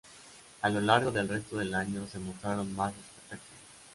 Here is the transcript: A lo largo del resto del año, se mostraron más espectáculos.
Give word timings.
A 0.63 0.69
lo 0.71 0.81
largo 0.81 1.11
del 1.11 1.27
resto 1.29 1.57
del 1.57 1.75
año, 1.75 2.07
se 2.07 2.17
mostraron 2.17 2.73
más 2.75 2.91
espectáculos. 2.91 3.45